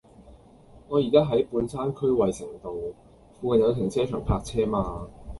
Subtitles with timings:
[0.87, 2.73] 我依家喺半山區衛城道，
[3.39, 5.07] 附近有停車場泊車嗎